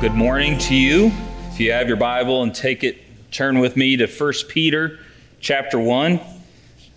[0.00, 1.12] good morning to you.
[1.50, 2.96] If you have your Bible and take it,
[3.30, 4.98] turn with me to 1 Peter
[5.40, 6.18] chapter 1.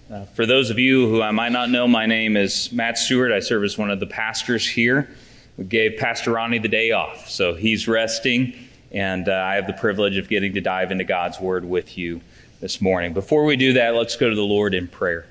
[0.09, 3.33] Uh, for those of you who I might not know, my name is Matt Stewart.
[3.33, 5.09] I serve as one of the pastors here.
[5.57, 8.53] We gave Pastor Ronnie the day off, so he's resting,
[8.93, 12.21] and uh, I have the privilege of getting to dive into God's Word with you
[12.61, 13.11] this morning.
[13.11, 15.25] Before we do that, let's go to the Lord in prayer.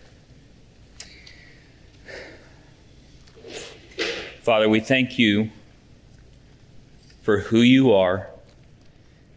[4.42, 5.50] Father, we thank you
[7.22, 8.28] for who you are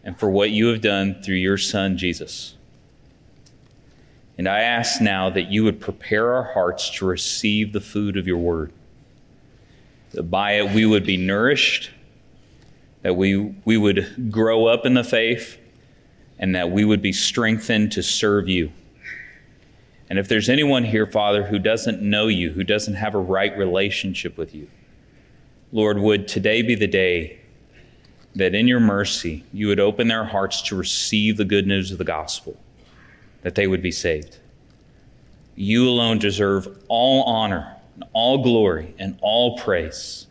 [0.04, 2.54] and for what you have done through your Son, Jesus.
[4.38, 8.26] And I ask now that you would prepare our hearts to receive the food of
[8.26, 8.72] your word.
[10.12, 11.90] That by it we would be nourished,
[13.02, 15.58] that we, we would grow up in the faith,
[16.38, 18.70] and that we would be strengthened to serve you.
[20.10, 23.56] And if there's anyone here, Father, who doesn't know you, who doesn't have a right
[23.56, 24.68] relationship with you,
[25.72, 27.40] Lord, would today be the day
[28.36, 31.98] that in your mercy you would open their hearts to receive the good news of
[31.98, 32.56] the gospel,
[33.42, 34.38] that they would be saved.
[35.56, 40.26] You alone deserve all honor, and all glory, and all praise.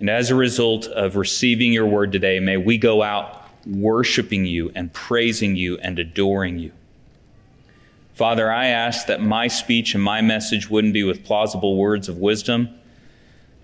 [0.00, 4.70] And as a result of receiving your word today, may we go out worshiping you
[4.74, 6.72] and praising you and adoring you.
[8.12, 12.18] Father, I ask that my speech and my message wouldn't be with plausible words of
[12.18, 12.68] wisdom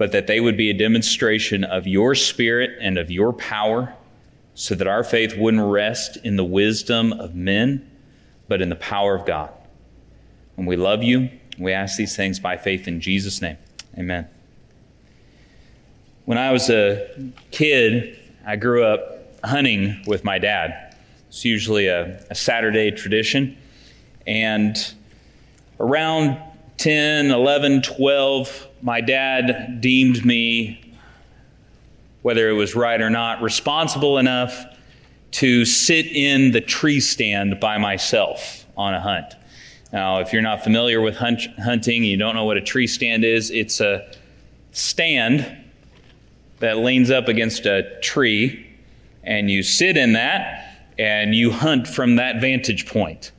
[0.01, 3.95] but that they would be a demonstration of your spirit and of your power,
[4.55, 7.87] so that our faith wouldn't rest in the wisdom of men,
[8.49, 9.51] but in the power of God.
[10.57, 11.29] And we love you.
[11.59, 13.59] We ask these things by faith in Jesus' name.
[13.99, 14.27] Amen.
[16.25, 20.97] When I was a kid, I grew up hunting with my dad.
[21.29, 23.55] It's usually a, a Saturday tradition.
[24.27, 24.79] And
[25.79, 26.39] around
[26.79, 30.95] 10, 11, 12, my dad deemed me,
[32.23, 34.65] whether it was right or not, responsible enough
[35.33, 39.35] to sit in the tree stand by myself on a hunt.
[39.93, 43.25] Now, if you're not familiar with hunt- hunting, you don't know what a tree stand
[43.25, 44.11] is, it's a
[44.73, 45.47] stand
[46.61, 48.67] that leans up against a tree,
[49.25, 53.33] and you sit in that and you hunt from that vantage point.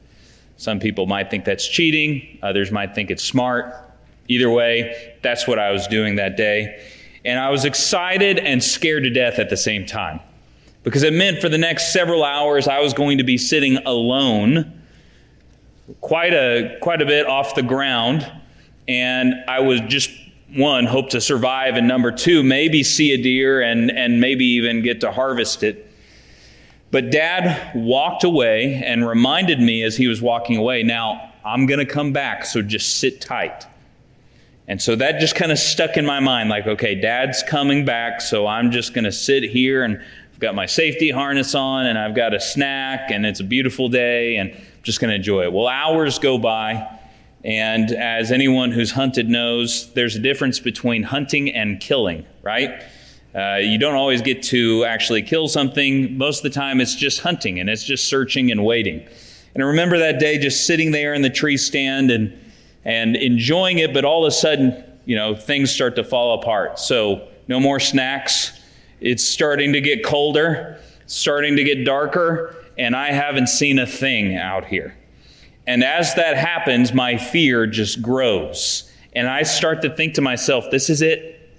[0.58, 3.91] Some people might think that's cheating, others might think it's smart.
[4.32, 6.82] Either way, that's what I was doing that day.
[7.26, 10.22] And I was excited and scared to death at the same time
[10.84, 14.82] because it meant for the next several hours I was going to be sitting alone,
[16.00, 18.32] quite a, quite a bit off the ground.
[18.88, 20.10] And I was just,
[20.56, 24.82] one, hope to survive, and number two, maybe see a deer and, and maybe even
[24.82, 25.92] get to harvest it.
[26.90, 31.80] But dad walked away and reminded me as he was walking away, now I'm going
[31.80, 33.66] to come back, so just sit tight.
[34.68, 38.22] And so that just kind of stuck in my mind like, okay, dad's coming back,
[38.22, 40.02] so I'm just going to sit here and
[40.34, 43.90] I've got my safety harness on and I've got a snack and it's a beautiful
[43.90, 45.52] day and I'm just going to enjoy it.
[45.54, 47.00] Well, hours go by.
[47.44, 52.84] And as anyone who's hunted knows, there's a difference between hunting and killing, right?
[53.34, 56.18] Uh, you don't always get to actually kill something.
[56.18, 59.08] Most of the time, it's just hunting and it's just searching and waiting.
[59.54, 62.38] And I remember that day just sitting there in the tree stand and
[62.86, 66.80] and enjoying it, but all of a sudden, you know, things start to fall apart.
[66.80, 68.60] So, no more snacks.
[69.02, 74.38] It's starting to get colder, starting to get darker, and I haven't seen a thing
[74.38, 74.96] out here.
[75.68, 78.92] And as that happens, my fear just grows.
[79.14, 81.50] And I start to think to myself, this is it.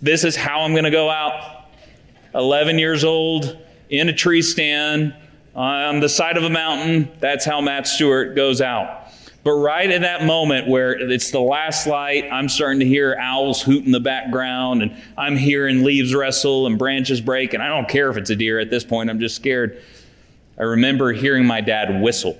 [0.00, 1.66] This is how I'm going to go out.
[2.34, 3.58] 11 years old,
[3.90, 5.14] in a tree stand,
[5.54, 7.10] on the side of a mountain.
[7.20, 9.03] That's how Matt Stewart goes out.
[9.44, 13.60] But right in that moment where it's the last light, I'm starting to hear owls
[13.60, 17.86] hoot in the background, and I'm hearing leaves rustle and branches break, and I don't
[17.86, 19.82] care if it's a deer at this point, I'm just scared.
[20.58, 22.38] I remember hearing my dad whistle.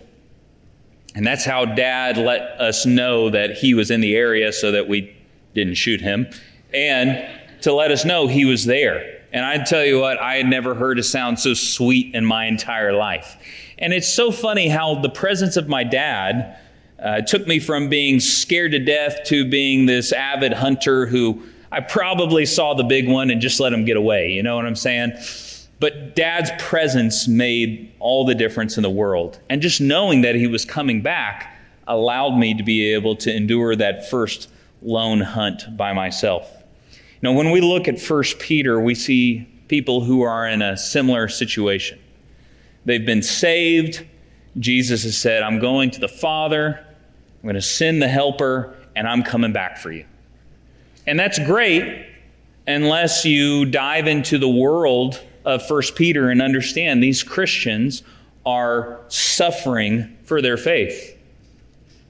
[1.14, 4.88] And that's how dad let us know that he was in the area so that
[4.88, 5.14] we
[5.54, 6.26] didn't shoot him,
[6.72, 7.28] and
[7.60, 9.20] to let us know he was there.
[9.30, 12.46] And I tell you what, I had never heard a sound so sweet in my
[12.46, 13.36] entire life.
[13.78, 16.56] And it's so funny how the presence of my dad
[17.04, 21.42] uh, it took me from being scared to death to being this avid hunter who
[21.70, 24.30] I probably saw the big one and just let him get away.
[24.30, 25.12] You know what I'm saying?
[25.80, 29.38] But dad's presence made all the difference in the world.
[29.50, 33.76] And just knowing that he was coming back allowed me to be able to endure
[33.76, 34.48] that first
[34.80, 36.50] lone hunt by myself.
[37.20, 41.26] Know, when we look at 1 Peter, we see people who are in a similar
[41.28, 41.98] situation.
[42.84, 44.06] They've been saved.
[44.58, 46.86] Jesus has said, I'm going to the Father.
[47.44, 50.06] I'm going to send the helper, and I'm coming back for you.
[51.06, 52.06] And that's great
[52.66, 58.02] unless you dive into the world of 1 Peter and understand these Christians
[58.46, 61.18] are suffering for their faith.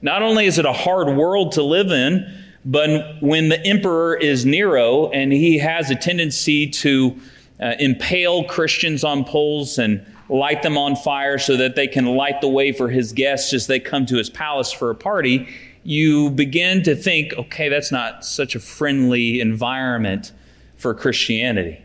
[0.02, 2.32] Not only is it a hard world to live in,
[2.64, 7.18] but when the emperor is Nero and he has a tendency to
[7.58, 12.40] uh, impale Christians on poles and light them on fire so that they can light
[12.40, 15.48] the way for his guests as they come to his palace for a party,
[15.82, 20.32] you begin to think, okay, that's not such a friendly environment
[20.76, 21.80] for Christianity.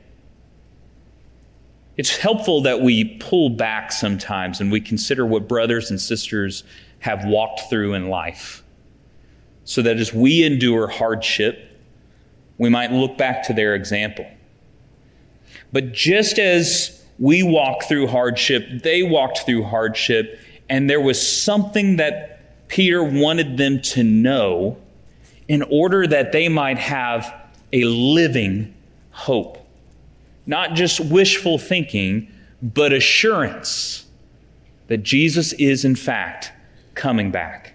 [1.97, 6.63] It's helpful that we pull back sometimes and we consider what brothers and sisters
[6.99, 8.63] have walked through in life.
[9.65, 11.77] So that as we endure hardship,
[12.57, 14.25] we might look back to their example.
[15.73, 20.39] But just as we walk through hardship, they walked through hardship,
[20.69, 24.77] and there was something that Peter wanted them to know
[25.47, 27.33] in order that they might have
[27.73, 28.73] a living
[29.11, 29.57] hope.
[30.45, 32.31] Not just wishful thinking,
[32.61, 34.05] but assurance
[34.87, 36.51] that Jesus is, in fact,
[36.95, 37.73] coming back.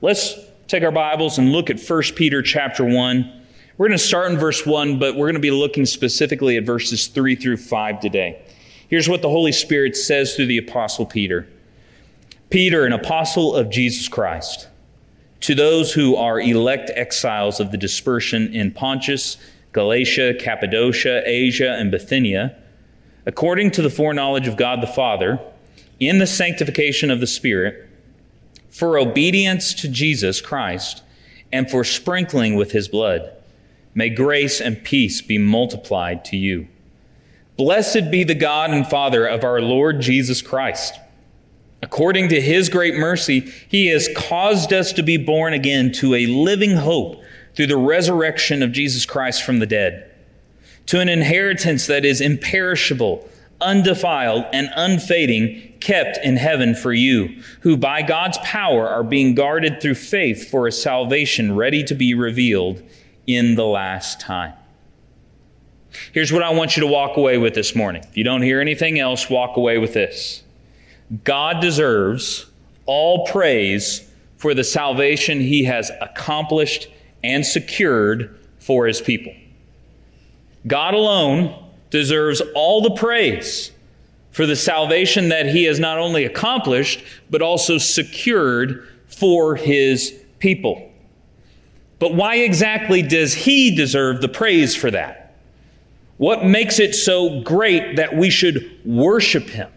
[0.00, 0.36] Let's
[0.68, 3.41] take our Bibles and look at 1 Peter chapter 1.
[3.82, 6.62] We're going to start in verse 1, but we're going to be looking specifically at
[6.62, 8.40] verses 3 through 5 today.
[8.86, 11.48] Here's what the Holy Spirit says through the Apostle Peter
[12.48, 14.68] Peter, an apostle of Jesus Christ,
[15.40, 19.36] to those who are elect exiles of the dispersion in Pontus,
[19.72, 22.56] Galatia, Cappadocia, Asia, and Bithynia,
[23.26, 25.40] according to the foreknowledge of God the Father,
[25.98, 27.88] in the sanctification of the Spirit,
[28.70, 31.02] for obedience to Jesus Christ,
[31.52, 33.38] and for sprinkling with his blood.
[33.94, 36.68] May grace and peace be multiplied to you.
[37.56, 40.98] Blessed be the God and Father of our Lord Jesus Christ.
[41.82, 46.26] According to his great mercy, he has caused us to be born again to a
[46.26, 47.22] living hope
[47.54, 50.10] through the resurrection of Jesus Christ from the dead,
[50.86, 53.28] to an inheritance that is imperishable,
[53.60, 59.82] undefiled, and unfading, kept in heaven for you, who by God's power are being guarded
[59.82, 62.82] through faith for a salvation ready to be revealed
[63.26, 64.54] in the last time.
[66.12, 68.02] Here's what I want you to walk away with this morning.
[68.08, 70.42] If you don't hear anything else, walk away with this.
[71.24, 72.46] God deserves
[72.86, 76.88] all praise for the salvation he has accomplished
[77.22, 79.34] and secured for his people.
[80.66, 81.54] God alone
[81.90, 83.70] deserves all the praise
[84.30, 90.90] for the salvation that he has not only accomplished, but also secured for his people.
[92.02, 95.36] But why exactly does he deserve the praise for that?
[96.16, 99.70] What makes it so great that we should worship him?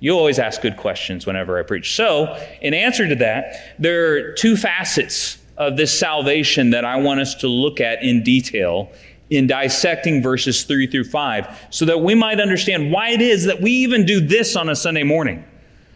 [0.00, 1.96] You always ask good questions whenever I preach.
[1.96, 7.20] So, in answer to that, there are two facets of this salvation that I want
[7.20, 8.92] us to look at in detail
[9.30, 13.62] in dissecting verses 3 through 5 so that we might understand why it is that
[13.62, 15.42] we even do this on a Sunday morning.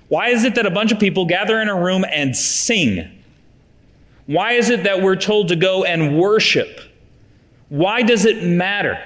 [0.09, 3.20] Why is it that a bunch of people gather in a room and sing?
[4.31, 6.79] Why is it that we're told to go and worship?
[7.69, 8.97] Why does it matter?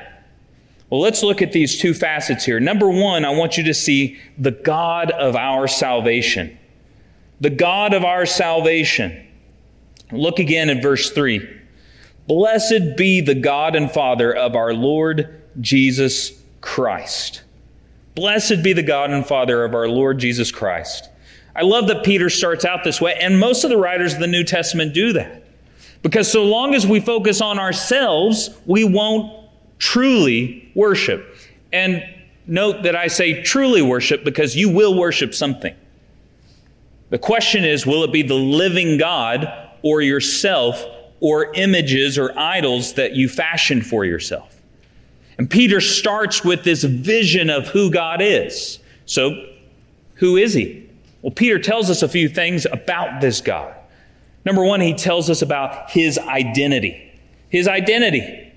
[0.90, 2.60] Well, let's look at these two facets here.
[2.60, 6.58] Number one, I want you to see the God of our salvation.
[7.40, 9.26] The God of our salvation.
[10.12, 11.48] Look again at verse 3.
[12.26, 17.44] Blessed be the God and Father of our Lord Jesus Christ.
[18.14, 21.08] Blessed be the God and Father of our Lord Jesus Christ.
[21.56, 24.26] I love that Peter starts out this way, and most of the writers of the
[24.26, 25.44] New Testament do that.
[26.02, 31.36] Because so long as we focus on ourselves, we won't truly worship.
[31.72, 32.04] And
[32.46, 35.74] note that I say truly worship because you will worship something.
[37.10, 39.46] The question is will it be the living God
[39.82, 40.84] or yourself
[41.20, 44.60] or images or idols that you fashion for yourself?
[45.38, 48.78] And Peter starts with this vision of who God is.
[49.06, 49.46] So,
[50.16, 50.83] who is he?
[51.24, 53.74] Well, Peter tells us a few things about this God.
[54.44, 57.18] Number one, he tells us about his identity.
[57.48, 58.52] His identity.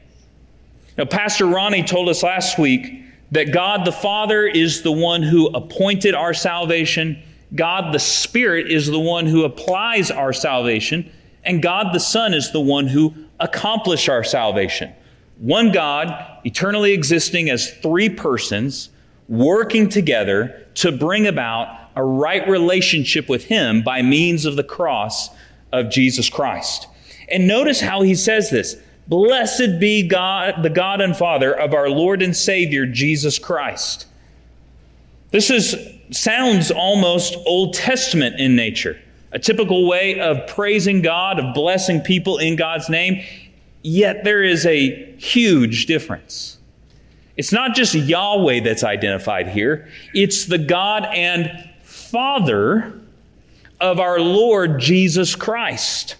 [0.97, 5.47] Now, Pastor Ronnie told us last week that God the Father is the one who
[5.47, 7.23] appointed our salvation,
[7.55, 11.09] God the Spirit is the one who applies our salvation,
[11.45, 14.91] and God the Son is the one who accomplished our salvation.
[15.37, 18.89] One God, eternally existing as three persons,
[19.29, 25.29] working together to bring about a right relationship with Him by means of the cross
[25.73, 26.87] of Jesus Christ.
[27.27, 28.77] And notice how he says this
[29.07, 34.05] Blessed be God, the God and Father of our Lord and Savior, Jesus Christ.
[35.31, 35.75] This is,
[36.11, 39.01] sounds almost Old Testament in nature,
[39.31, 43.23] a typical way of praising God, of blessing people in God's name.
[43.81, 46.57] Yet there is a huge difference.
[47.37, 51.69] It's not just Yahweh that's identified here, it's the God and
[52.11, 52.99] Father
[53.79, 56.15] of our Lord Jesus Christ.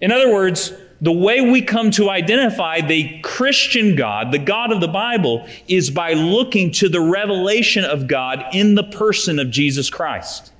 [0.00, 4.80] In other words, the way we come to identify the Christian God, the God of
[4.80, 9.88] the Bible, is by looking to the revelation of God in the person of Jesus
[9.88, 10.52] Christ.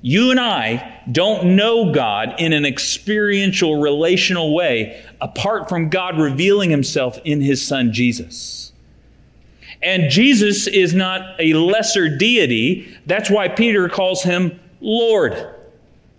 [0.00, 6.70] You and I don't know God in an experiential, relational way apart from God revealing
[6.70, 8.67] himself in his son Jesus.
[9.82, 12.96] And Jesus is not a lesser deity.
[13.06, 15.54] That's why Peter calls him Lord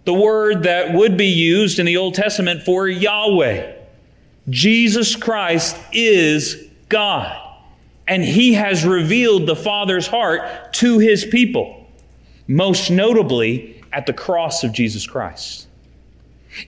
[0.09, 3.75] the word that would be used in the Old Testament for Yahweh.
[4.49, 7.37] Jesus Christ is God,
[8.07, 11.87] and He has revealed the Father's heart to His people,
[12.47, 15.67] most notably at the cross of Jesus Christ.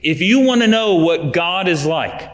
[0.04, 2.30] If you want to know what God is like,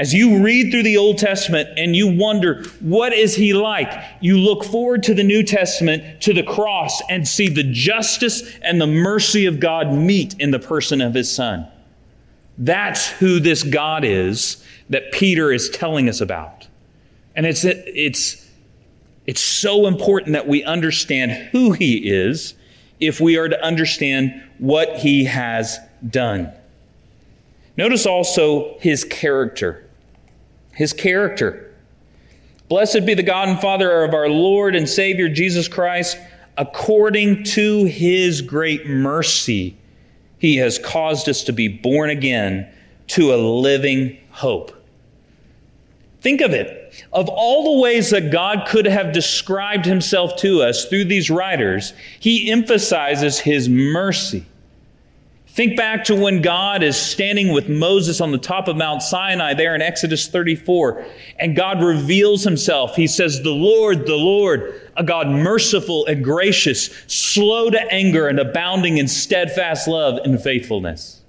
[0.00, 3.92] as you read through the Old Testament and you wonder, what is he like?
[4.22, 8.80] You look forward to the New Testament, to the cross, and see the justice and
[8.80, 11.68] the mercy of God meet in the person of his Son.
[12.56, 16.66] That's who this God is that Peter is telling us about.
[17.36, 18.48] And it's, it's,
[19.26, 22.54] it's so important that we understand who he is
[23.00, 25.78] if we are to understand what he has
[26.08, 26.54] done.
[27.76, 29.86] Notice also his character.
[30.72, 31.74] His character.
[32.68, 36.16] Blessed be the God and Father of our Lord and Savior Jesus Christ.
[36.56, 39.76] According to his great mercy,
[40.38, 42.68] he has caused us to be born again
[43.08, 44.72] to a living hope.
[46.20, 46.94] Think of it.
[47.12, 51.92] Of all the ways that God could have described himself to us through these writers,
[52.18, 54.44] he emphasizes his mercy.
[55.52, 59.52] Think back to when God is standing with Moses on the top of Mount Sinai
[59.54, 61.04] there in Exodus 34,
[61.40, 62.94] and God reveals himself.
[62.94, 68.38] He says, The Lord, the Lord, a God merciful and gracious, slow to anger and
[68.38, 71.20] abounding in steadfast love and faithfulness.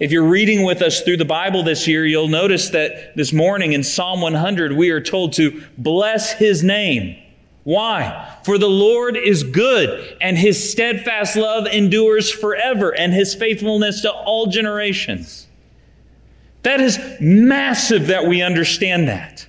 [0.00, 3.74] If you're reading with us through the Bible this year, you'll notice that this morning
[3.74, 7.16] in Psalm 100, we are told to bless his name.
[7.64, 8.36] Why?
[8.44, 14.10] For the Lord is good, and his steadfast love endures forever, and his faithfulness to
[14.10, 15.46] all generations.
[16.62, 19.46] That is massive that we understand that.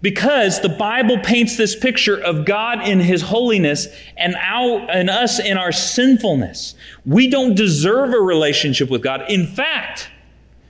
[0.00, 5.40] Because the Bible paints this picture of God in his holiness and, our, and us
[5.40, 6.76] in our sinfulness.
[7.04, 9.24] We don't deserve a relationship with God.
[9.28, 10.08] In fact,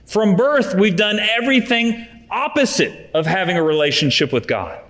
[0.07, 4.81] from birth, we've done everything opposite of having a relationship with God.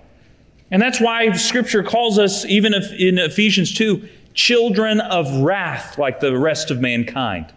[0.70, 6.36] And that's why Scripture calls us, even in Ephesians 2, children of wrath like the
[6.36, 7.52] rest of mankind.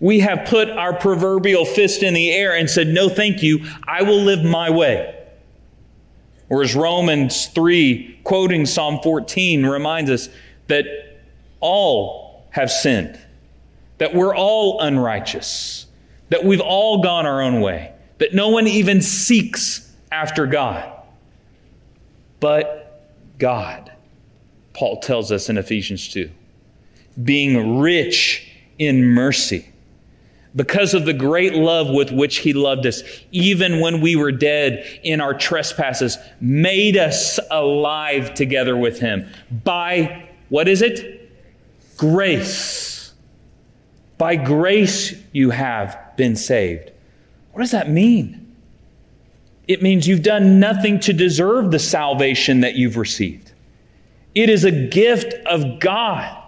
[0.00, 4.02] We have put our proverbial fist in the air and said, No, thank you, I
[4.02, 5.14] will live my way.
[6.48, 10.28] Whereas Romans 3, quoting Psalm 14, reminds us
[10.68, 10.86] that
[11.60, 13.18] all have sinned,
[13.98, 15.86] that we're all unrighteous,
[16.30, 20.93] that we've all gone our own way, that no one even seeks after God
[22.44, 23.08] but
[23.38, 23.90] God,
[24.74, 26.30] Paul tells us in Ephesians 2,
[27.22, 29.72] being rich in mercy
[30.54, 34.84] because of the great love with which he loved us, even when we were dead
[35.02, 39.26] in our trespasses, made us alive together with him
[39.64, 41.30] by, what is it?
[41.96, 43.14] Grace.
[44.18, 46.90] By grace you have been saved.
[47.52, 48.43] What does that mean?
[49.66, 53.52] It means you've done nothing to deserve the salvation that you've received.
[54.34, 56.42] It is a gift of God.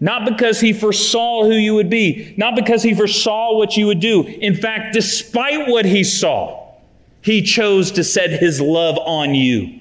[0.00, 4.00] Not because he foresaw who you would be, not because he foresaw what you would
[4.00, 4.22] do.
[4.22, 6.72] In fact, despite what he saw,
[7.20, 9.80] he chose to set his love on you.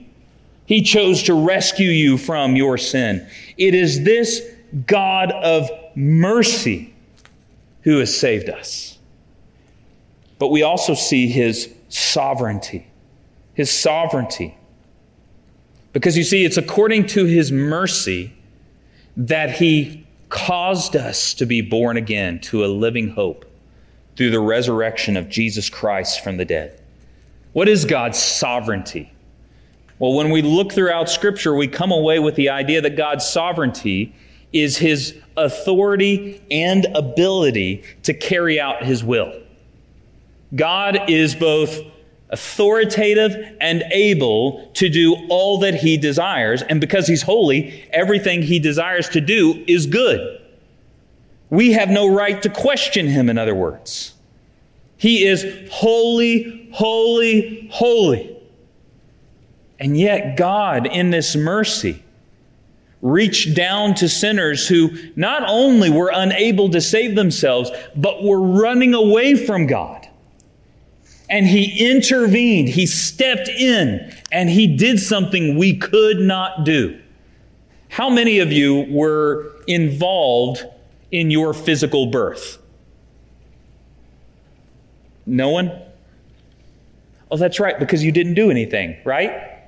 [0.65, 3.27] He chose to rescue you from your sin.
[3.57, 4.41] It is this
[4.85, 6.93] God of mercy
[7.83, 8.97] who has saved us.
[10.39, 12.87] But we also see his sovereignty.
[13.53, 14.57] His sovereignty.
[15.93, 18.33] Because you see, it's according to his mercy
[19.15, 23.45] that he caused us to be born again to a living hope
[24.15, 26.79] through the resurrection of Jesus Christ from the dead.
[27.53, 29.11] What is God's sovereignty?
[29.99, 34.13] Well, when we look throughout Scripture, we come away with the idea that God's sovereignty
[34.53, 39.33] is his authority and ability to carry out his will.
[40.55, 41.79] God is both
[42.29, 46.61] authoritative and able to do all that he desires.
[46.61, 50.41] And because he's holy, everything he desires to do is good.
[51.49, 54.13] We have no right to question him, in other words.
[54.97, 58.35] He is holy, holy, holy.
[59.79, 62.03] And yet, God, in this mercy,
[63.01, 68.93] reached down to sinners who not only were unable to save themselves, but were running
[68.93, 70.06] away from God.
[71.29, 76.99] And He intervened, He stepped in, and He did something we could not do.
[77.89, 80.63] How many of you were involved
[81.11, 82.57] in your physical birth?
[85.25, 85.71] No one?
[87.29, 89.59] Oh, that's right, because you didn't do anything, right?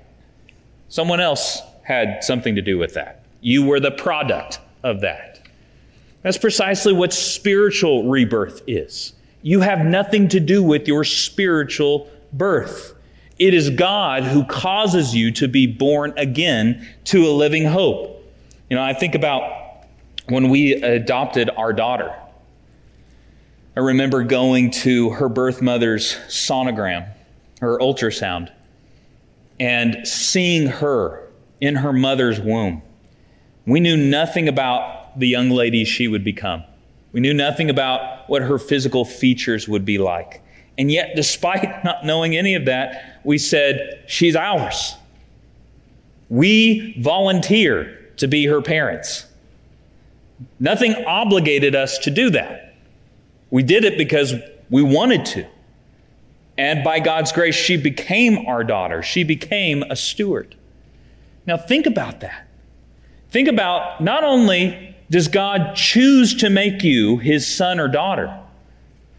[0.87, 3.23] Someone else had something to do with that.
[3.41, 5.41] You were the product of that.
[6.21, 9.13] That's precisely what spiritual rebirth is.
[9.41, 12.93] You have nothing to do with your spiritual birth.
[13.37, 18.21] It is God who causes you to be born again to a living hope.
[18.69, 19.85] You know, I think about
[20.27, 22.13] when we adopted our daughter.
[23.77, 27.09] I remember going to her birth mother's sonogram,
[27.61, 28.51] her ultrasound,
[29.59, 31.29] and seeing her
[31.61, 32.81] in her mother's womb.
[33.65, 36.63] We knew nothing about the young lady she would become.
[37.11, 40.41] We knew nothing about what her physical features would be like.
[40.77, 44.95] And yet, despite not knowing any of that, we said, She's ours.
[46.29, 49.25] We volunteer to be her parents.
[50.59, 52.75] Nothing obligated us to do that.
[53.49, 54.35] We did it because
[54.69, 55.47] we wanted to.
[56.57, 59.01] And by God's grace, she became our daughter.
[59.01, 60.55] She became a Stewart.
[61.45, 62.47] Now, think about that.
[63.31, 68.37] Think about not only does God choose to make you his son or daughter,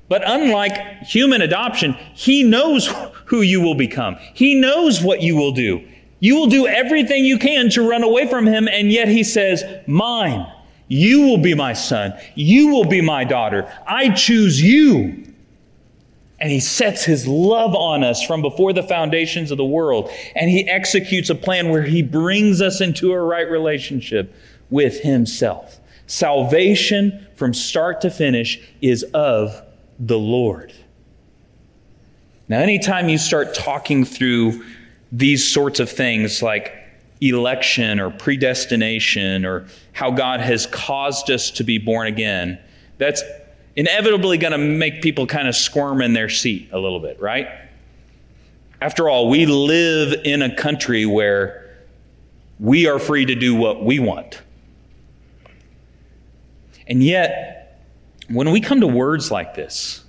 [0.08, 2.92] but unlike human adoption, he knows
[3.26, 4.16] who you will become.
[4.34, 5.86] He knows what you will do.
[6.18, 9.64] You will do everything you can to run away from him, and yet he says,
[9.86, 10.46] Mine.
[10.92, 12.14] You will be my son.
[12.34, 13.72] You will be my daughter.
[13.86, 15.24] I choose you.
[16.40, 20.10] And he sets his love on us from before the foundations of the world.
[20.34, 24.34] And he executes a plan where he brings us into a right relationship
[24.68, 25.78] with himself.
[26.10, 29.62] Salvation from start to finish is of
[30.00, 30.72] the Lord.
[32.48, 34.64] Now, anytime you start talking through
[35.12, 36.74] these sorts of things like
[37.20, 42.58] election or predestination or how God has caused us to be born again,
[42.98, 43.22] that's
[43.76, 47.46] inevitably going to make people kind of squirm in their seat a little bit, right?
[48.80, 51.70] After all, we live in a country where
[52.58, 54.42] we are free to do what we want.
[56.86, 57.84] And yet,
[58.28, 60.04] when we come to words like this,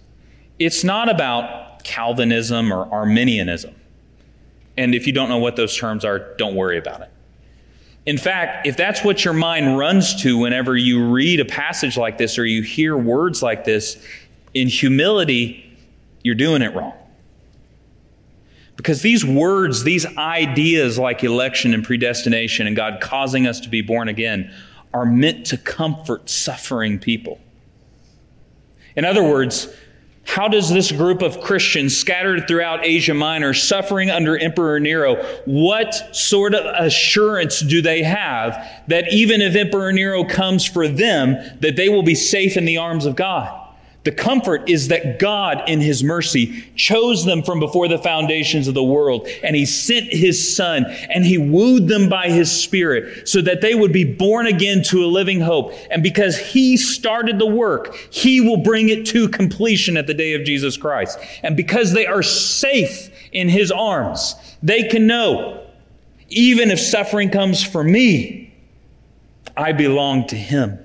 [0.60, 3.76] it's not about Calvinism or Arminianism.
[4.78, 7.10] And if you don't know what those terms are, don't worry about it.
[8.06, 12.18] In fact, if that's what your mind runs to whenever you read a passage like
[12.18, 14.04] this or you hear words like this,
[14.54, 15.78] in humility,
[16.24, 16.94] you're doing it wrong.
[18.76, 23.82] Because these words, these ideas like election and predestination and God causing us to be
[23.82, 24.52] born again,
[24.94, 27.40] are meant to comfort suffering people.
[28.96, 29.74] In other words,
[30.26, 36.16] how does this group of Christians scattered throughout Asia Minor, suffering under Emperor Nero, what
[36.16, 41.76] sort of assurance do they have that even if Emperor Nero comes for them, that
[41.76, 43.61] they will be safe in the arms of God?
[44.04, 48.74] The comfort is that God, in His mercy, chose them from before the foundations of
[48.74, 53.42] the world, and He sent His Son, and He wooed them by His Spirit, so
[53.42, 55.74] that they would be born again to a living hope.
[55.92, 60.34] And because He started the work, He will bring it to completion at the day
[60.34, 61.20] of Jesus Christ.
[61.44, 65.64] And because they are safe in His arms, they can know,
[66.30, 68.52] even if suffering comes for me,
[69.56, 70.80] I belong to Him.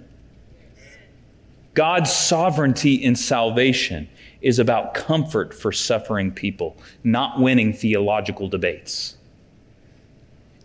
[1.76, 4.08] God's sovereignty in salvation
[4.40, 9.18] is about comfort for suffering people, not winning theological debates.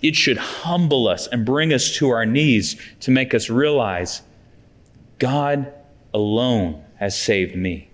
[0.02, 4.22] It should humble us and bring us to our knees to make us realize
[5.20, 5.72] God
[6.14, 7.90] alone has saved me.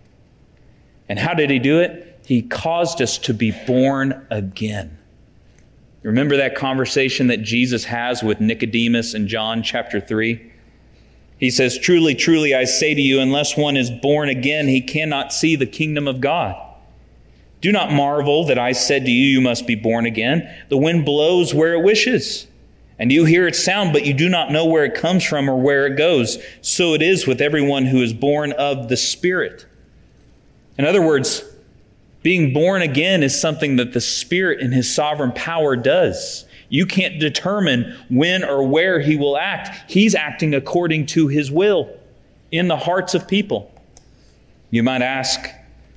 [1.09, 2.21] And how did He do it?
[2.23, 4.95] He caused us to be born again.
[6.03, 10.51] Remember that conversation that Jesus has with Nicodemus in John chapter 3?
[11.39, 15.33] He says, Truly, truly, I say to you, unless one is born again, he cannot
[15.33, 16.55] see the kingdom of God.
[17.61, 20.49] Do not marvel that I said to you, You must be born again.
[20.69, 22.47] The wind blows where it wishes,
[22.99, 25.59] and you hear its sound, but you do not know where it comes from or
[25.59, 26.37] where it goes.
[26.61, 29.65] So it is with everyone who is born of the Spirit.
[30.77, 31.43] In other words,
[32.23, 36.45] being born again is something that the Spirit in His sovereign power does.
[36.69, 39.89] You can't determine when or where he will act.
[39.89, 41.89] He's acting according to his will
[42.51, 43.73] in the hearts of people.
[44.69, 45.49] You might ask,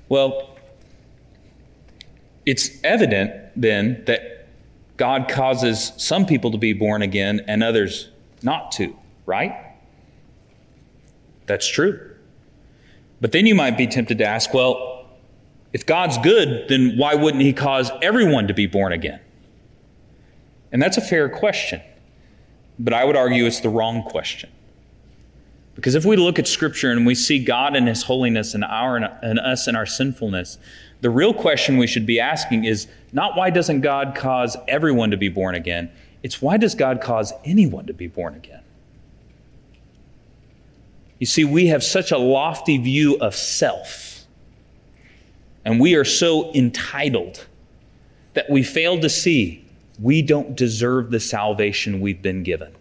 [0.08, 0.56] well,
[2.46, 4.48] It's evident then that
[4.96, 8.08] God causes some people to be born again and others
[8.42, 9.54] not to, right?
[11.46, 12.16] That's true.
[13.20, 15.08] But then you might be tempted to ask, well,
[15.72, 19.20] if God's good, then why wouldn't He cause everyone to be born again?
[20.72, 21.80] And that's a fair question.
[22.78, 24.50] But I would argue it's the wrong question.
[25.74, 28.96] Because if we look at Scripture and we see God and His holiness and, our,
[28.96, 30.58] and us and our sinfulness,
[31.00, 35.16] the real question we should be asking is not why doesn't God cause everyone to
[35.16, 35.90] be born again?
[36.22, 38.62] It's why does God cause anyone to be born again?
[41.18, 44.24] You see, we have such a lofty view of self,
[45.64, 47.46] and we are so entitled
[48.34, 49.66] that we fail to see
[50.00, 52.74] we don't deserve the salvation we've been given.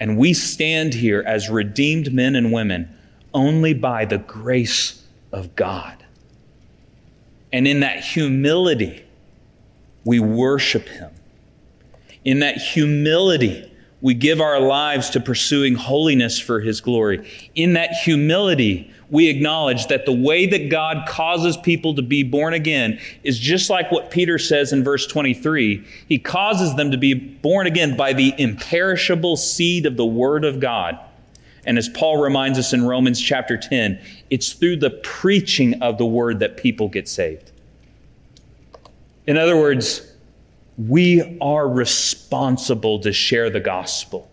[0.00, 2.94] And we stand here as redeemed men and women
[3.34, 6.04] only by the grace of God.
[7.52, 9.04] And in that humility,
[10.04, 11.10] we worship Him.
[12.24, 17.28] In that humility, we give our lives to pursuing holiness for His glory.
[17.54, 22.52] In that humility, we acknowledge that the way that God causes people to be born
[22.52, 25.84] again is just like what Peter says in verse 23.
[26.08, 30.60] He causes them to be born again by the imperishable seed of the Word of
[30.60, 30.98] God.
[31.64, 36.06] And as Paul reminds us in Romans chapter 10, it's through the preaching of the
[36.06, 37.52] Word that people get saved.
[39.26, 40.12] In other words,
[40.76, 44.27] we are responsible to share the gospel.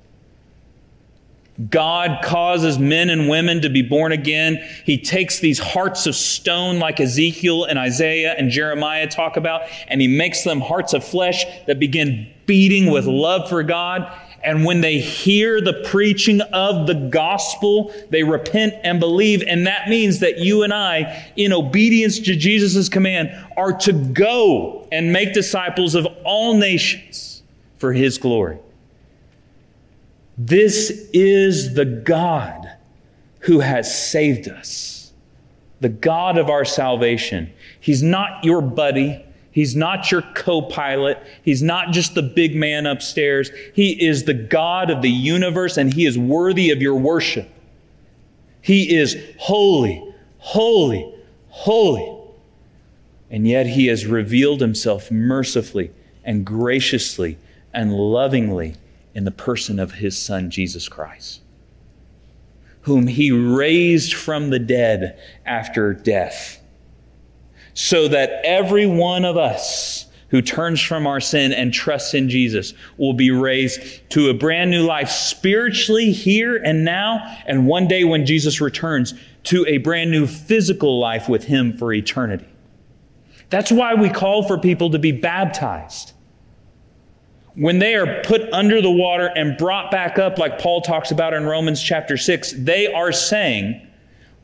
[1.70, 4.58] God causes men and women to be born again.
[4.84, 10.02] He takes these hearts of stone, like Ezekiel and Isaiah and Jeremiah talk about, and
[10.02, 14.12] he makes them hearts of flesh that begin beating with love for God.
[14.44, 19.42] And when they hear the preaching of the gospel, they repent and believe.
[19.42, 24.88] And that means that you and I, in obedience to Jesus' command, are to go
[24.92, 27.42] and make disciples of all nations
[27.78, 28.60] for his glory.
[30.38, 32.70] This is the God
[33.42, 35.14] who has saved us,
[35.80, 37.52] the God of our salvation.
[37.80, 39.24] He's not your buddy.
[39.52, 41.22] He's not your co pilot.
[41.42, 43.50] He's not just the big man upstairs.
[43.74, 47.50] He is the God of the universe and He is worthy of your worship.
[48.62, 50.04] He is holy,
[50.40, 51.14] holy,
[51.48, 52.12] holy.
[53.30, 55.92] And yet He has revealed Himself mercifully
[56.26, 57.38] and graciously
[57.72, 58.76] and lovingly
[59.16, 61.42] in the person of His Son, Jesus Christ,
[62.82, 66.62] whom He raised from the dead after death
[67.76, 72.74] so that every one of us who turns from our sin and trusts in Jesus
[72.98, 78.04] will be raised to a brand new life spiritually here and now, and one day
[78.04, 82.48] when Jesus returns, to a brand new physical life with Him for eternity.
[83.50, 86.14] That's why we call for people to be baptized.
[87.56, 91.34] When they are put under the water and brought back up, like Paul talks about
[91.34, 93.82] in Romans chapter 6, they are saying,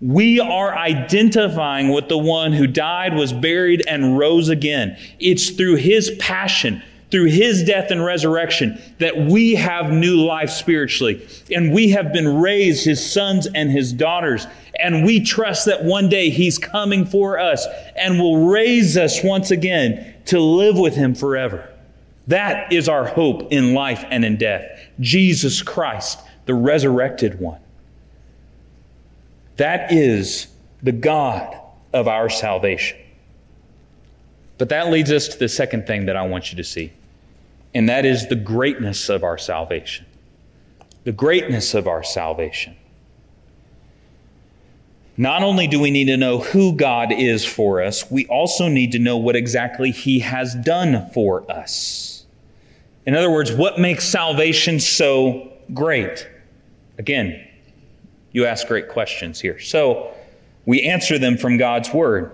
[0.02, 4.98] we are identifying with the one who died, was buried, and rose again.
[5.20, 11.28] It's through his passion, through his death and resurrection, that we have new life spiritually.
[11.54, 14.48] And we have been raised his sons and his daughters.
[14.80, 19.52] And we trust that one day he's coming for us and will raise us once
[19.52, 21.71] again to live with him forever.
[22.28, 24.80] That is our hope in life and in death.
[25.00, 27.60] Jesus Christ, the resurrected one.
[29.58, 30.48] That is
[30.82, 31.60] the God
[31.94, 32.98] of our salvation.
[34.58, 36.94] But that leads us to the second thing that I want you to see,
[37.74, 40.06] and that is the greatness of our salvation.
[41.04, 42.76] The greatness of our salvation.
[45.22, 48.94] Not only do we need to know who God is for us, we also need
[48.94, 52.26] to know what exactly He has done for us.
[53.06, 56.28] In other words, what makes salvation so great?
[56.98, 57.48] Again,
[58.32, 59.60] you ask great questions here.
[59.60, 60.12] So
[60.66, 62.32] we answer them from God's word.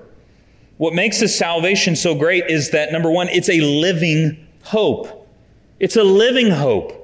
[0.77, 5.27] What makes this salvation so great is that, number one, it's a living hope.
[5.81, 6.96] It's a living hope.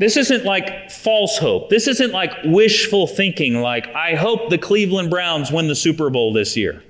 [0.00, 1.68] This isn't like false hope.
[1.68, 6.32] This isn't like wishful thinking, like, I hope the Cleveland Browns win the Super Bowl
[6.32, 6.82] this year.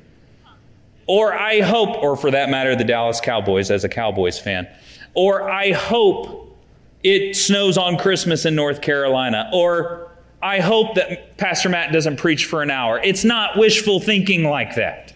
[1.09, 4.68] Or I hope, or for that matter, the Dallas Cowboys as a Cowboys fan.
[5.14, 6.57] Or I hope
[7.03, 9.51] it snows on Christmas in North Carolina.
[9.53, 13.01] Or I hope that Pastor Matt doesn't preach for an hour.
[13.03, 15.12] It's not wishful thinking like that.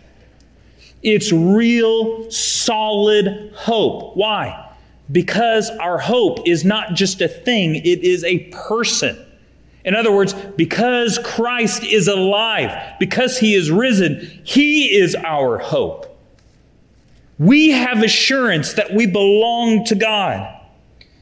[1.04, 4.16] It's real, solid hope.
[4.16, 4.63] Why?
[5.10, 9.18] Because our hope is not just a thing, it is a person.
[9.84, 16.10] In other words, because Christ is alive, because he is risen, he is our hope.
[17.38, 20.62] We have assurance that we belong to God.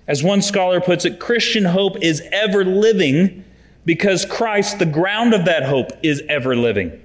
[0.07, 3.45] As one scholar puts it, Christian hope is ever living
[3.85, 7.03] because Christ, the ground of that hope, is ever living.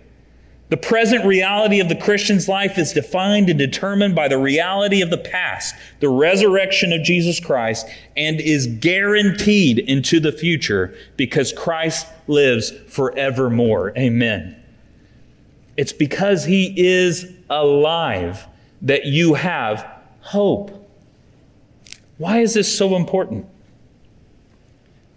[0.70, 5.10] The present reality of the Christian's life is defined and determined by the reality of
[5.10, 12.08] the past, the resurrection of Jesus Christ, and is guaranteed into the future because Christ
[12.28, 13.98] lives forevermore.
[13.98, 14.62] Amen.
[15.78, 18.46] It's because he is alive
[18.82, 20.74] that you have hope.
[22.18, 23.46] Why is this so important?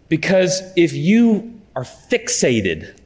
[0.09, 3.00] Because if you are fixated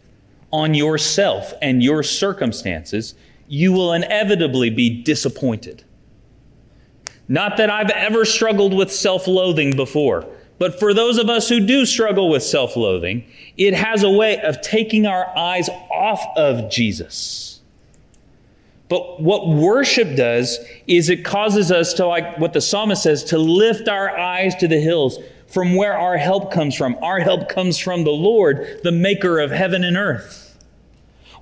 [0.55, 3.17] on yourself and your circumstances,
[3.49, 5.83] you will inevitably be disappointed.
[7.27, 10.27] Not that I've ever struggled with self loathing before,
[10.59, 13.25] but for those of us who do struggle with self loathing,
[13.57, 17.61] it has a way of taking our eyes off of Jesus.
[18.89, 23.39] But what worship does is it causes us to, like what the psalmist says, to
[23.39, 26.97] lift our eyes to the hills from where our help comes from.
[27.03, 30.44] Our help comes from the Lord, the maker of heaven and earth.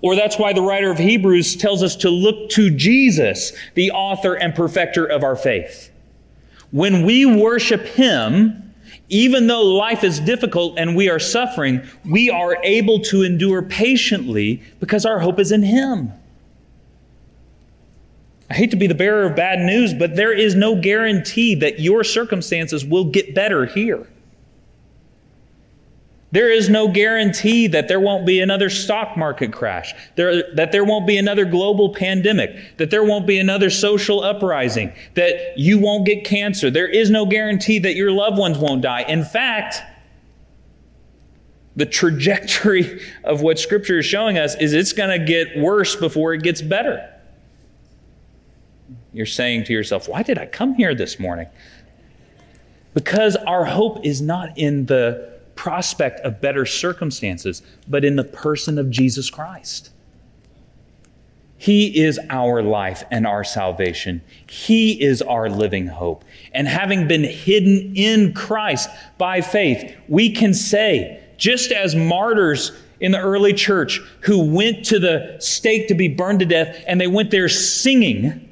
[0.02, 4.34] Or that's why the writer of Hebrews tells us to look to Jesus, the author
[4.34, 5.90] and perfecter of our faith.
[6.72, 8.74] When we worship Him,
[9.08, 14.62] even though life is difficult and we are suffering, we are able to endure patiently
[14.80, 16.12] because our hope is in Him.
[18.50, 21.78] I hate to be the bearer of bad news, but there is no guarantee that
[21.78, 24.06] your circumstances will get better here.
[26.32, 30.82] There is no guarantee that there won't be another stock market crash, there, that there
[30.82, 36.06] won't be another global pandemic, that there won't be another social uprising, that you won't
[36.06, 36.70] get cancer.
[36.70, 39.02] There is no guarantee that your loved ones won't die.
[39.02, 39.82] In fact,
[41.76, 46.32] the trajectory of what Scripture is showing us is it's going to get worse before
[46.32, 47.10] it gets better.
[49.12, 51.48] You're saying to yourself, why did I come here this morning?
[52.94, 58.78] Because our hope is not in the prospect of better circumstances, but in the person
[58.78, 59.90] of Jesus Christ.
[61.56, 64.22] He is our life and our salvation.
[64.50, 66.24] He is our living hope.
[66.52, 73.12] And having been hidden in Christ by faith, we can say, just as martyrs in
[73.12, 77.06] the early church who went to the stake to be burned to death and they
[77.06, 78.48] went there singing,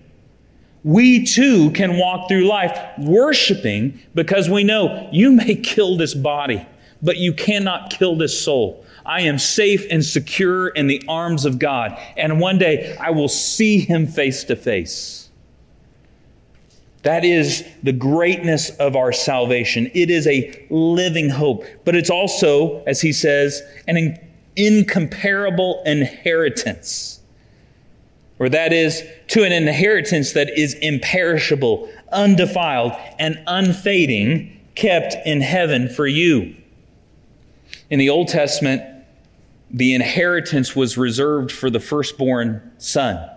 [0.85, 6.65] we too can walk through life worshiping because we know you may kill this body
[7.03, 8.85] but you cannot kill this soul.
[9.07, 13.29] I am safe and secure in the arms of God, and one day I will
[13.29, 15.31] see him face to face.
[17.03, 19.91] That is the greatness of our salvation.
[19.95, 24.19] It is a living hope, but it's also, as he says, an
[24.55, 27.21] incomparable inheritance.
[28.39, 35.89] Or that is to an inheritance that is imperishable, undefiled, and unfading, kept in heaven
[35.89, 36.55] for you.
[37.91, 38.83] In the Old Testament,
[39.69, 43.29] the inheritance was reserved for the firstborn son.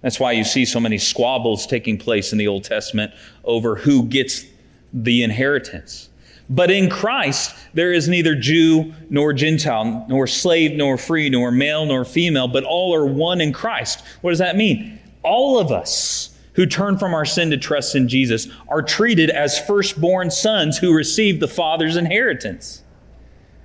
[0.00, 3.12] That's why you see so many squabbles taking place in the Old Testament
[3.44, 4.46] over who gets
[4.94, 6.08] the inheritance.
[6.48, 11.84] But in Christ, there is neither Jew nor Gentile, nor slave nor free, nor male
[11.84, 14.02] nor female, but all are one in Christ.
[14.22, 14.98] What does that mean?
[15.22, 19.60] All of us who turn from our sin to trust in Jesus are treated as
[19.60, 22.82] firstborn sons who receive the Father's inheritance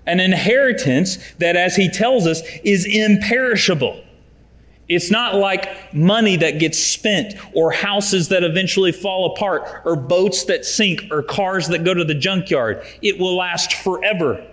[0.07, 4.01] an inheritance that, as he tells us, is imperishable.
[4.87, 10.45] It's not like money that gets spent, or houses that eventually fall apart, or boats
[10.45, 12.85] that sink, or cars that go to the junkyard.
[13.01, 14.45] It will last forever.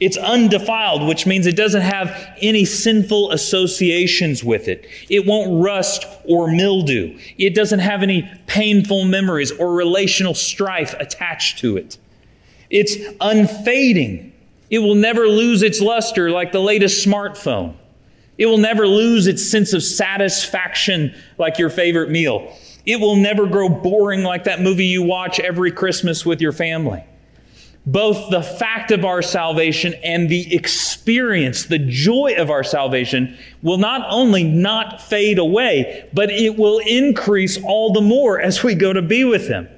[0.00, 4.86] It's undefiled, which means it doesn't have any sinful associations with it.
[5.10, 7.18] It won't rust or mildew.
[7.36, 11.98] It doesn't have any painful memories or relational strife attached to it.
[12.70, 14.29] It's unfading.
[14.70, 17.74] It will never lose its luster like the latest smartphone.
[18.38, 22.56] It will never lose its sense of satisfaction like your favorite meal.
[22.86, 27.04] It will never grow boring like that movie you watch every Christmas with your family.
[27.84, 33.78] Both the fact of our salvation and the experience, the joy of our salvation, will
[33.78, 38.92] not only not fade away, but it will increase all the more as we go
[38.92, 39.68] to be with Him.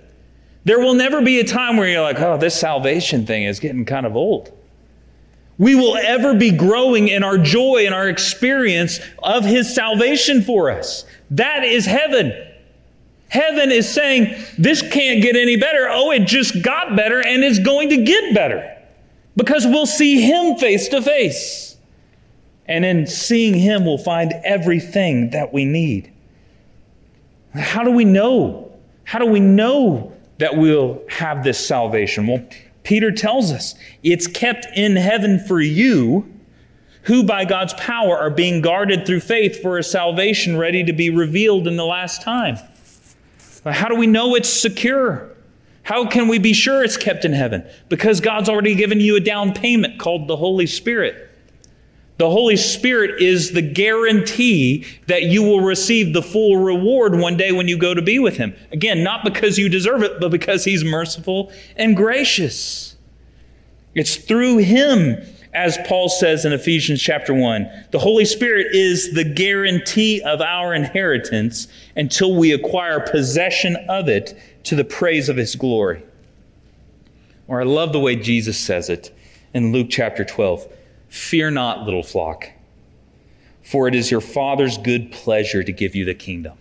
[0.64, 3.84] There will never be a time where you're like, oh, this salvation thing is getting
[3.84, 4.52] kind of old
[5.62, 10.72] we will ever be growing in our joy and our experience of His salvation for
[10.72, 11.04] us.
[11.30, 12.32] That is heaven.
[13.28, 15.86] Heaven is saying, This can't get any better.
[15.88, 18.76] Oh, it just got better and it's going to get better
[19.36, 21.76] because we'll see Him face to face.
[22.66, 26.12] And in seeing Him, we'll find everything that we need.
[27.54, 28.72] How do we know?
[29.04, 32.26] How do we know that we'll have this salvation?
[32.26, 32.44] Well,
[32.82, 36.28] Peter tells us it's kept in heaven for you,
[37.02, 41.10] who by God's power are being guarded through faith for a salvation ready to be
[41.10, 42.56] revealed in the last time.
[43.64, 45.28] How do we know it's secure?
[45.84, 47.64] How can we be sure it's kept in heaven?
[47.88, 51.28] Because God's already given you a down payment called the Holy Spirit.
[52.18, 57.52] The Holy Spirit is the guarantee that you will receive the full reward one day
[57.52, 58.54] when you go to be with Him.
[58.70, 62.96] Again, not because you deserve it, but because He's merciful and gracious.
[63.94, 65.16] It's through Him,
[65.54, 67.86] as Paul says in Ephesians chapter 1.
[67.90, 74.38] The Holy Spirit is the guarantee of our inheritance until we acquire possession of it
[74.64, 76.02] to the praise of His glory.
[77.48, 79.14] Or I love the way Jesus says it
[79.52, 80.68] in Luke chapter 12.
[81.12, 82.48] Fear not, little flock,
[83.62, 86.56] for it is your Father's good pleasure to give you the kingdom.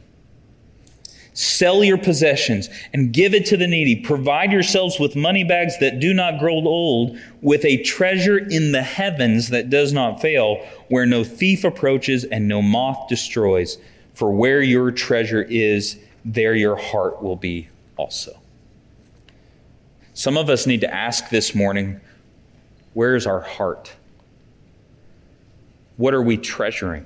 [1.32, 3.96] Sell your possessions and give it to the needy.
[3.96, 8.82] Provide yourselves with money bags that do not grow old, with a treasure in the
[8.82, 10.58] heavens that does not fail,
[10.90, 13.78] where no thief approaches and no moth destroys.
[14.16, 18.38] For where your treasure is, there your heart will be also.
[20.14, 22.02] Some of us need to ask this morning
[22.94, 23.94] where is our heart?
[26.02, 27.06] What are we treasuring?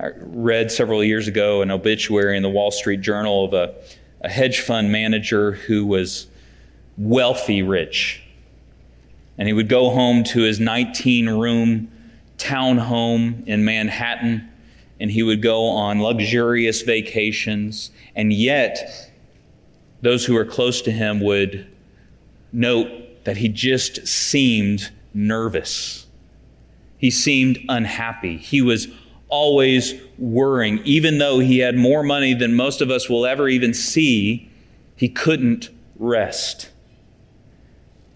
[0.00, 3.74] I read several years ago an obituary in the Wall Street Journal of a,
[4.22, 6.26] a hedge fund manager who was
[6.96, 8.22] wealthy rich.
[9.36, 11.92] And he would go home to his 19 room
[12.38, 14.48] townhome in Manhattan
[14.98, 17.90] and he would go on luxurious vacations.
[18.16, 19.12] And yet,
[20.00, 21.66] those who were close to him would
[22.50, 26.06] note that he just seemed nervous.
[26.98, 28.36] He seemed unhappy.
[28.36, 28.88] He was
[29.28, 30.80] always worrying.
[30.84, 34.50] Even though he had more money than most of us will ever even see,
[34.96, 36.70] he couldn't rest.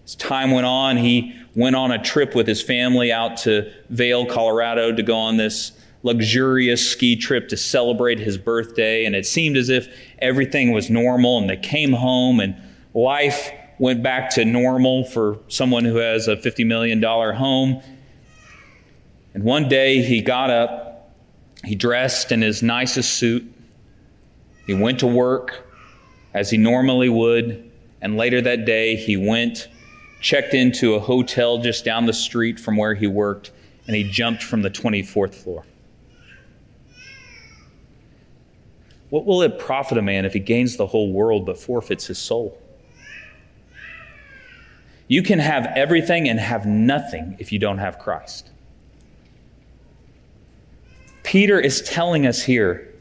[0.05, 4.25] As time went on, he went on a trip with his family out to Vail,
[4.25, 9.05] Colorado to go on this luxurious ski trip to celebrate his birthday.
[9.05, 9.87] And it seemed as if
[10.19, 11.37] everything was normal.
[11.37, 12.55] And they came home and
[12.93, 17.81] life went back to normal for someone who has a $50 million home.
[19.33, 21.11] And one day he got up,
[21.63, 23.51] he dressed in his nicest suit,
[24.65, 25.67] he went to work
[26.33, 27.69] as he normally would,
[28.01, 29.67] and later that day he went,
[30.21, 33.51] checked into a hotel just down the street from where he worked,
[33.87, 35.65] and he jumped from the 24th floor.
[39.09, 42.17] What will it profit a man if he gains the whole world but forfeits his
[42.17, 42.57] soul?
[45.13, 48.49] You can have everything and have nothing if you don't have Christ.
[51.21, 52.91] Peter is telling us here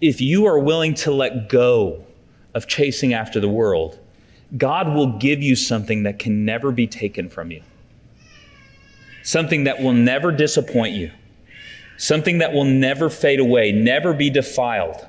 [0.00, 2.04] if you are willing to let go
[2.52, 3.96] of chasing after the world,
[4.56, 7.62] God will give you something that can never be taken from you,
[9.22, 11.12] something that will never disappoint you,
[11.96, 15.06] something that will never fade away, never be defiled.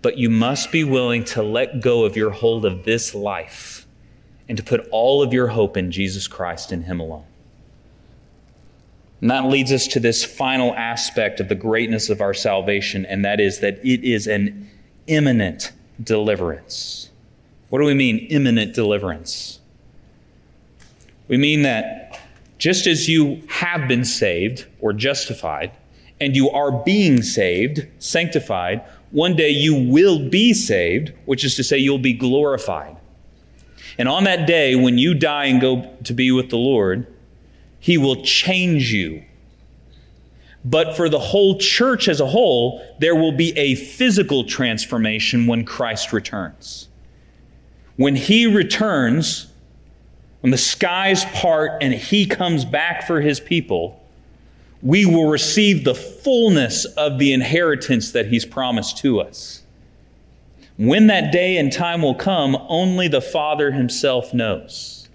[0.00, 3.73] But you must be willing to let go of your hold of this life
[4.48, 7.24] and to put all of your hope in Jesus Christ and Him alone.
[9.20, 13.24] And that leads us to this final aspect of the greatness of our salvation, and
[13.24, 14.68] that is that it is an
[15.06, 17.10] imminent deliverance.
[17.70, 19.60] What do we mean, imminent deliverance?
[21.28, 22.20] We mean that
[22.58, 25.72] just as you have been saved or justified,
[26.20, 31.64] and you are being saved, sanctified, one day you will be saved, which is to
[31.64, 32.96] say, you'll be glorified.
[33.98, 37.06] And on that day, when you die and go to be with the Lord,
[37.78, 39.24] He will change you.
[40.64, 45.64] But for the whole church as a whole, there will be a physical transformation when
[45.64, 46.88] Christ returns.
[47.96, 49.46] When He returns,
[50.40, 54.00] when the skies part and He comes back for His people,
[54.82, 59.63] we will receive the fullness of the inheritance that He's promised to us.
[60.76, 65.08] When that day and time will come, only the Father Himself knows.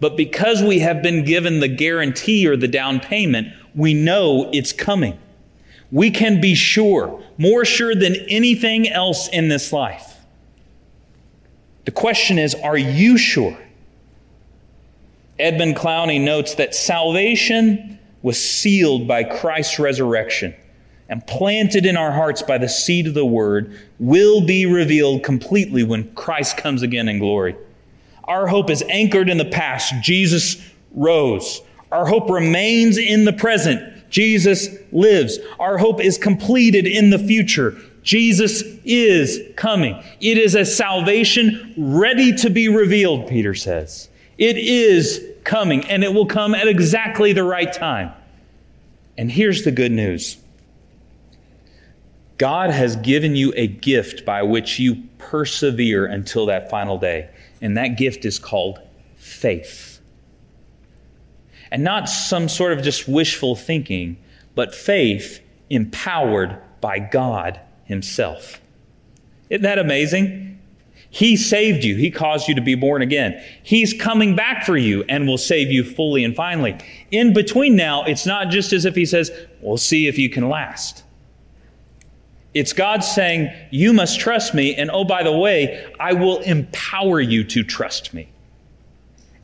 [0.00, 4.72] But because we have been given the guarantee or the down payment, we know it's
[4.72, 5.18] coming.
[5.92, 10.16] We can be sure, more sure than anything else in this life.
[11.84, 13.58] The question is are you sure?
[15.38, 20.54] Edmund Clowney notes that salvation was sealed by Christ's resurrection
[21.10, 25.82] and planted in our hearts by the seed of the word will be revealed completely
[25.82, 27.56] when Christ comes again in glory.
[28.24, 29.92] Our hope is anchored in the past.
[30.02, 31.62] Jesus rose.
[31.90, 34.08] Our hope remains in the present.
[34.08, 35.40] Jesus lives.
[35.58, 37.76] Our hope is completed in the future.
[38.04, 40.00] Jesus is coming.
[40.20, 44.08] It is a salvation ready to be revealed, Peter says.
[44.38, 48.12] It is coming, and it will come at exactly the right time.
[49.18, 50.39] And here's the good news
[52.40, 57.28] God has given you a gift by which you persevere until that final day,
[57.60, 58.78] and that gift is called
[59.16, 60.00] faith.
[61.70, 64.16] And not some sort of just wishful thinking,
[64.54, 68.58] but faith empowered by God Himself.
[69.50, 70.62] Isn't that amazing?
[71.10, 71.96] He saved you.
[71.96, 73.44] He caused you to be born again.
[73.62, 76.78] He's coming back for you and will save you fully and finally.
[77.10, 79.30] In between now, it's not just as if He says,
[79.60, 81.04] We'll see if you can last.
[82.52, 87.20] It's God saying, You must trust me, and oh, by the way, I will empower
[87.20, 88.28] you to trust me.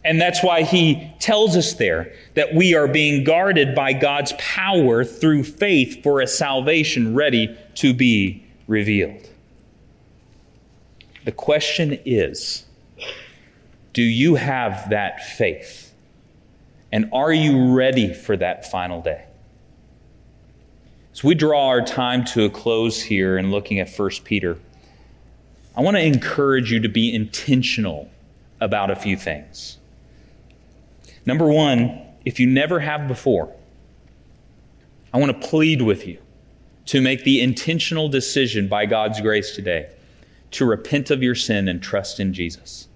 [0.05, 5.05] And that's why he tells us there that we are being guarded by God's power
[5.05, 9.29] through faith for a salvation ready to be revealed.
[11.25, 12.65] The question is
[13.93, 15.93] do you have that faith?
[16.93, 19.26] And are you ready for that final day?
[21.17, 24.59] As we draw our time to a close here and looking at 1 Peter,
[25.75, 28.11] I want to encourage you to be intentional
[28.61, 29.79] about a few things.
[31.25, 33.51] Number one, if you never have before,
[35.14, 36.19] I want to plead with you
[36.85, 39.89] to make the intentional decision by God's grace today
[40.51, 42.89] to repent of your sin and trust in Jesus.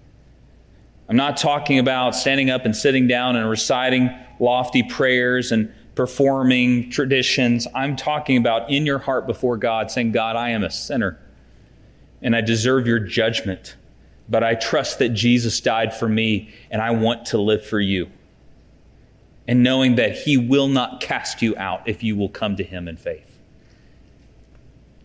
[1.09, 6.91] I'm not talking about standing up and sitting down and reciting lofty prayers and performing
[6.91, 7.66] traditions.
[7.74, 11.18] I'm talking about in your heart before God saying, God, I am a sinner
[12.22, 13.76] and I deserve your judgment,
[14.28, 18.11] but I trust that Jesus died for me and I want to live for you
[19.49, 22.86] and knowing that He will not cast you out if you will come to Him
[22.86, 23.38] in faith.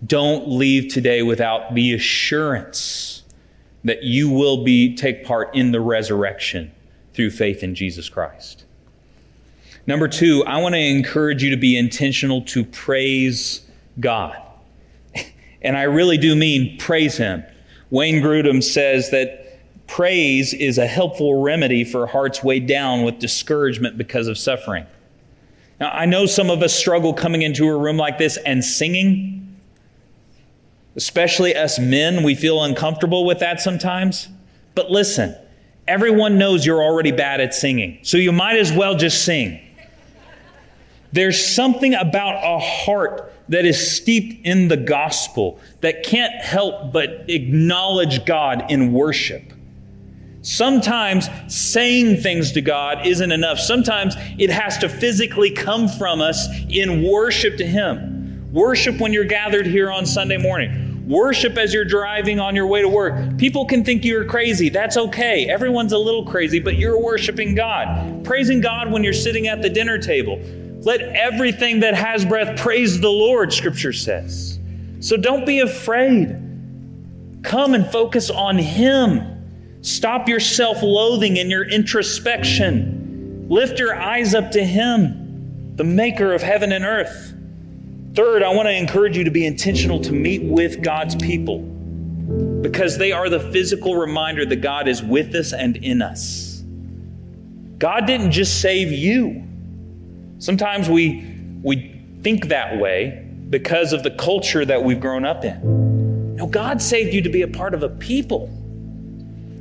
[0.05, 3.23] Don't leave today without the assurance
[3.83, 6.71] that you will be take part in the resurrection
[7.13, 8.64] through faith in Jesus Christ.
[9.87, 13.61] Number two, I want to encourage you to be intentional to praise
[13.99, 14.41] God.
[15.61, 17.43] And I really do mean praise Him.
[17.89, 19.45] Wayne Grudem says that
[19.87, 24.85] Praise is a helpful remedy for hearts weighed down with discouragement because of suffering.
[25.79, 29.57] Now, I know some of us struggle coming into a room like this and singing.
[30.95, 34.29] Especially us men, we feel uncomfortable with that sometimes.
[34.73, 35.35] But listen,
[35.87, 39.59] everyone knows you're already bad at singing, so you might as well just sing.
[41.15, 47.29] There's something about a heart that is steeped in the gospel that can't help but
[47.29, 49.53] acknowledge God in worship.
[50.41, 53.59] Sometimes saying things to God isn't enough.
[53.59, 58.51] Sometimes it has to physically come from us in worship to Him.
[58.51, 61.07] Worship when you're gathered here on Sunday morning.
[61.07, 63.37] Worship as you're driving on your way to work.
[63.37, 64.67] People can think you're crazy.
[64.67, 65.47] That's okay.
[65.47, 68.25] Everyone's a little crazy, but you're worshiping God.
[68.25, 70.41] Praising God when you're sitting at the dinner table.
[70.85, 74.59] Let everything that has breath praise the Lord, Scripture says.
[74.99, 76.27] So don't be afraid.
[77.43, 79.81] Come and focus on Him.
[79.81, 83.47] Stop your self loathing and your introspection.
[83.49, 87.33] Lift your eyes up to Him, the maker of heaven and earth.
[88.13, 91.59] Third, I want to encourage you to be intentional to meet with God's people
[92.61, 96.63] because they are the physical reminder that God is with us and in us.
[97.77, 99.44] God didn't just save you.
[100.39, 101.25] Sometimes we,
[101.63, 106.35] we think that way because of the culture that we've grown up in.
[106.35, 108.47] No, God saved you to be a part of a people.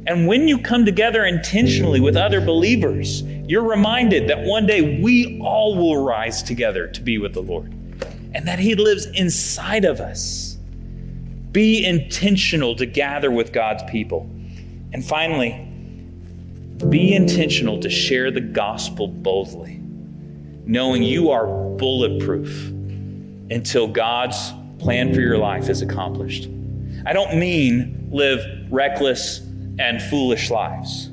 [0.07, 5.41] And when you come together intentionally with other believers, you're reminded that one day we
[5.41, 7.73] all will rise together to be with the Lord
[8.35, 10.59] and that He lives inside of us.
[11.53, 14.29] Be intentional to gather with God's people.
[14.93, 15.53] And finally,
[16.89, 19.74] be intentional to share the gospel boldly,
[20.67, 21.47] knowing you are
[21.77, 22.69] bulletproof
[23.51, 26.49] until God's plan for your life is accomplished.
[27.07, 28.41] I don't mean live
[28.71, 29.41] reckless
[29.79, 31.11] and foolish lives.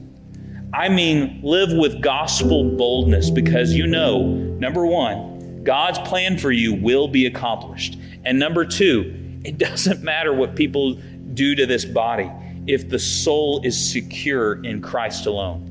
[0.73, 6.73] I mean, live with gospel boldness because you know, number one, God's plan for you
[6.73, 7.97] will be accomplished.
[8.23, 10.97] And number two, it doesn't matter what people
[11.33, 12.31] do to this body
[12.67, 15.67] if the soul is secure in Christ alone.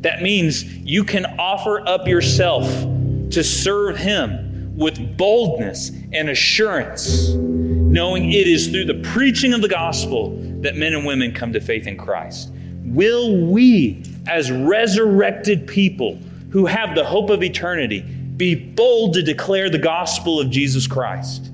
[0.00, 2.66] That means you can offer up yourself
[3.32, 9.68] to serve Him with boldness and assurance, knowing it is through the preaching of the
[9.68, 12.50] gospel that men and women come to faith in Christ?
[12.84, 16.18] Will we, as resurrected people
[16.52, 18.00] who have the hope of eternity,
[18.36, 21.50] be bold to declare the gospel of Jesus Christ.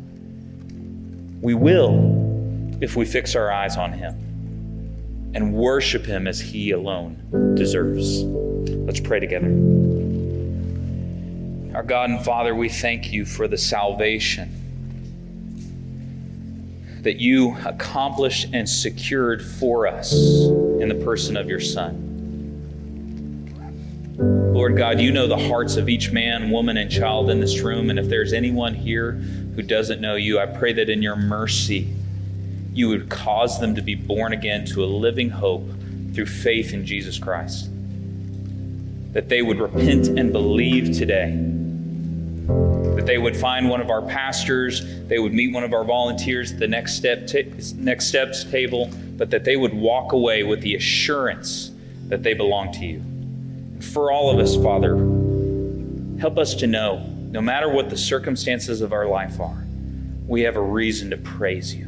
[1.41, 4.15] We will if we fix our eyes on Him
[5.35, 8.23] and worship Him as He alone deserves.
[8.87, 9.88] Let's pray together.
[11.79, 14.53] Our God and Father, we thank you for the salvation
[17.03, 22.05] that you accomplished and secured for us in the person of your Son.
[24.53, 27.91] Lord God, you know the hearts of each man, woman, and child in this room.
[27.91, 31.95] And if there's anyone here who doesn't know you, I pray that in your mercy,
[32.73, 35.71] you would cause them to be born again to a living hope
[36.13, 37.71] through faith in Jesus Christ.
[39.13, 41.55] That they would repent and believe today.
[43.09, 46.59] They would find one of our pastors, they would meet one of our volunteers at
[46.59, 47.29] the next step
[47.75, 51.73] next steps table, but that they would walk away with the assurance
[52.09, 53.03] that they belong to you
[53.81, 54.97] for all of us, Father,
[56.21, 56.99] help us to know,
[57.31, 59.65] no matter what the circumstances of our life are,
[60.27, 61.87] we have a reason to praise you.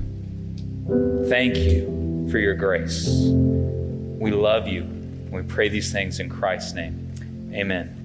[1.28, 3.08] Thank you for your grace.
[3.08, 4.84] We love you.
[5.30, 7.50] We pray these things in Christ's name.
[7.52, 7.99] Amen.